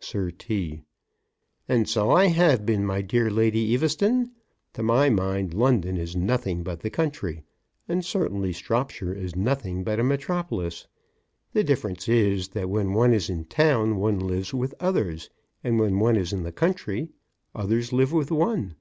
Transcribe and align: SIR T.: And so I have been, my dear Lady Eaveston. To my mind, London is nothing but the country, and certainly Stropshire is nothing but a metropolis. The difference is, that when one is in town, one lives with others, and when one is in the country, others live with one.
SIR 0.00 0.30
T.: 0.30 0.82
And 1.68 1.86
so 1.86 2.10
I 2.10 2.28
have 2.28 2.64
been, 2.64 2.86
my 2.86 3.02
dear 3.02 3.30
Lady 3.30 3.74
Eaveston. 3.76 4.30
To 4.72 4.82
my 4.82 5.10
mind, 5.10 5.52
London 5.52 5.98
is 5.98 6.16
nothing 6.16 6.62
but 6.62 6.80
the 6.80 6.88
country, 6.88 7.42
and 7.86 8.02
certainly 8.02 8.50
Stropshire 8.54 9.12
is 9.12 9.36
nothing 9.36 9.84
but 9.84 10.00
a 10.00 10.02
metropolis. 10.02 10.86
The 11.52 11.64
difference 11.64 12.08
is, 12.08 12.48
that 12.48 12.70
when 12.70 12.94
one 12.94 13.12
is 13.12 13.28
in 13.28 13.44
town, 13.44 13.96
one 13.96 14.20
lives 14.20 14.54
with 14.54 14.72
others, 14.80 15.28
and 15.62 15.78
when 15.78 15.98
one 15.98 16.16
is 16.16 16.32
in 16.32 16.44
the 16.44 16.50
country, 16.50 17.10
others 17.54 17.92
live 17.92 18.10
with 18.10 18.30
one. 18.30 18.76